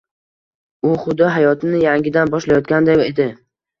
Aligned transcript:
U 0.91 0.93
xuddi 1.03 1.27
hayotini 1.35 1.81
yangidan 1.85 2.33
boshlayotganday 2.35 3.03
edi. 3.09 3.29